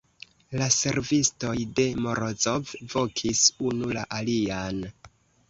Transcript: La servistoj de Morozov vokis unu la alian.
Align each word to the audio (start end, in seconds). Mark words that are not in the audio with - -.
La 0.59 0.69
servistoj 0.75 1.53
de 1.79 1.85
Morozov 2.07 2.73
vokis 2.95 3.45
unu 3.69 3.93
la 4.01 4.09
alian. 4.23 4.83